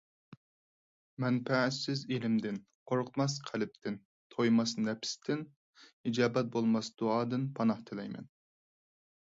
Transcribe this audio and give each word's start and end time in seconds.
مەنپەئەتسىز 1.25 2.01
ئىلىمدىن، 2.15 2.57
قورقماس 2.93 3.37
قەلبتىن، 3.51 4.01
تويماس 4.37 4.75
نەپستىن، 4.89 5.45
ئىجابەت 5.91 6.51
بولماس 6.59 6.95
دۇئادىن 7.03 7.47
پاناھ 7.61 7.87
تىلەيمەن. 7.91 8.31